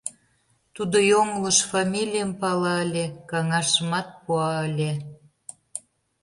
[0.75, 4.91] Тудо йоҥылыш фамилийым пала ыле, каҥашымат пуа ыле.